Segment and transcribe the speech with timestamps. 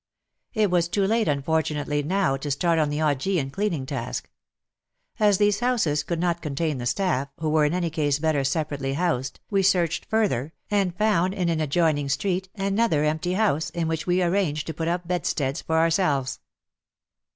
[0.55, 4.31] It was too late, unfortunately, now to start on the Augean cleaning task.
[5.19, 8.93] As these houses would not contain the staff, who were in any case better separately
[8.95, 14.07] housed, we searched further, and found in an adjoining street another empty house in which
[14.07, 16.39] we arranged to put up bedsteads for ourselves.